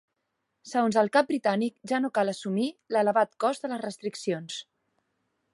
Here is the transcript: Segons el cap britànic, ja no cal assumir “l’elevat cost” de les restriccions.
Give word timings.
Segons 0.69 0.97
el 1.01 1.11
cap 1.17 1.29
britànic, 1.31 1.77
ja 1.93 2.01
no 2.05 2.11
cal 2.17 2.33
assumir 2.33 2.67
“l’elevat 2.97 3.39
cost” 3.47 3.67
de 3.67 3.73
les 3.75 3.85
restriccions. 3.87 4.61